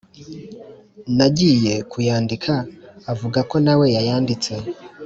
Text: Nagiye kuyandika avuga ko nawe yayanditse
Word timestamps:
Nagiye 1.17 1.73
kuyandika 1.91 2.53
avuga 3.11 3.39
ko 3.49 3.55
nawe 3.65 3.85
yayanditse 3.95 4.53